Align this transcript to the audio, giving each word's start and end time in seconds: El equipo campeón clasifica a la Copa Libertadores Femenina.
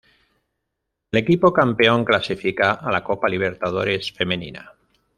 El 1.11 1.19
equipo 1.19 1.53
campeón 1.53 2.03
clasifica 2.05 2.71
a 2.71 2.89
la 2.91 3.03
Copa 3.03 3.29
Libertadores 3.29 4.11
Femenina. 4.11 4.73